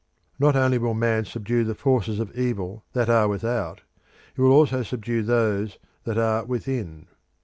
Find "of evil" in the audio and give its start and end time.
2.19-2.83